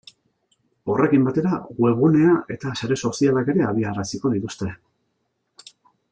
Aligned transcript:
Horrekin 0.93 1.25
batera 1.27 1.57
webgunea 1.87 2.31
eta 2.57 2.73
sare 2.79 2.97
sozialak 3.09 3.51
ere 3.55 3.65
abiaraziko 3.73 4.31
dituzte. 4.37 4.71